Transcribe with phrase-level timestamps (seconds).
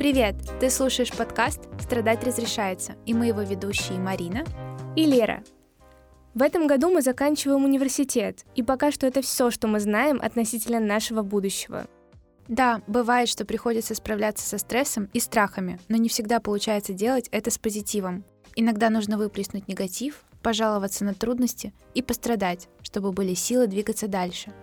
[0.00, 0.34] Привет!
[0.60, 4.46] Ты слушаешь подкаст «Страдать разрешается» и мы его ведущие Марина
[4.96, 5.44] и Лера.
[6.32, 10.80] В этом году мы заканчиваем университет, и пока что это все, что мы знаем относительно
[10.80, 11.86] нашего будущего.
[12.48, 17.50] Да, бывает, что приходится справляться со стрессом и страхами, но не всегда получается делать это
[17.50, 18.24] с позитивом.
[18.56, 24.50] Иногда нужно выплеснуть негатив, пожаловаться на трудности и пострадать, чтобы были силы двигаться дальше–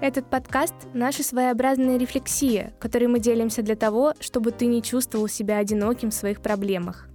[0.00, 5.58] этот подкаст— наша своеобразная рефлексия, которой мы делимся для того, чтобы ты не чувствовал себя
[5.58, 7.08] одиноким в своих проблемах.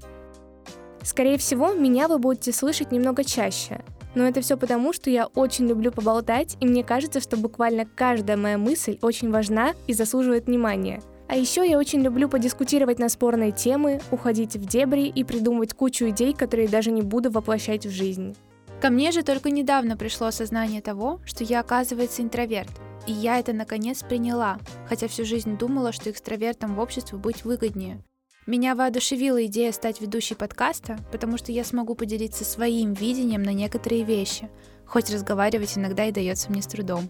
[1.01, 3.83] Скорее всего, меня вы будете слышать немного чаще,
[4.15, 8.37] но это все потому, что я очень люблю поболтать, и мне кажется, что буквально каждая
[8.37, 11.01] моя мысль очень важна и заслуживает внимания.
[11.27, 16.09] А еще я очень люблю подискутировать на спорные темы, уходить в дебри и придумывать кучу
[16.09, 18.35] идей, которые даже не буду воплощать в жизнь.
[18.85, 22.69] Ко мне же только недавно пришло осознание того, что я, оказывается, интроверт.
[23.07, 28.03] И я это наконец приняла, хотя всю жизнь думала, что экстравертом в обществе быть выгоднее.
[28.45, 34.03] Меня воодушевила идея стать ведущей подкаста, потому что я смогу поделиться своим видением на некоторые
[34.03, 34.51] вещи,
[34.85, 37.09] хоть разговаривать иногда и дается мне с трудом.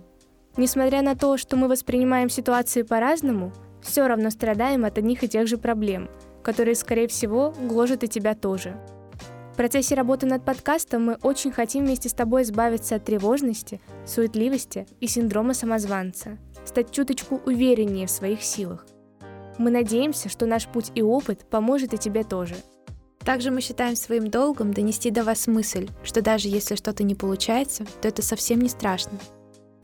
[0.55, 3.51] Несмотря на то, что мы воспринимаем ситуации по-разному,
[3.83, 6.09] все равно страдаем от одних и тех же проблем,
[6.41, 8.81] которые, скорее всего, гложат и тебя тоже–
[9.55, 14.85] в процессе работы над подкастом мы очень хотим вместе с тобой избавиться от тревожности, суетливости
[14.99, 18.85] и синдрома самозванца, стать чуточку увереннее в своих силах.
[19.57, 22.55] Мы надеемся, что наш путь и опыт поможет и тебе тоже.
[23.19, 27.85] Также мы считаем своим долгом донести до вас мысль, что даже если что-то не получается,
[28.01, 29.17] то это совсем не страшно.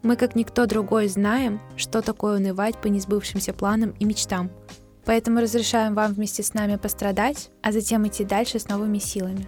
[0.03, 4.51] Мы, как никто другой, знаем, что такое унывать по несбывшимся планам и мечтам.
[5.05, 9.47] Поэтому разрешаем вам вместе с нами пострадать, а затем идти дальше с новыми силами.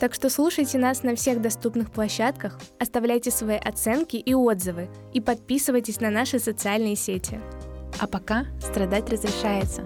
[0.00, 6.00] Так что слушайте нас на всех доступных площадках, оставляйте свои оценки и отзывы и подписывайтесь
[6.00, 7.40] на наши социальные сети.
[8.00, 9.84] А пока страдать разрешается.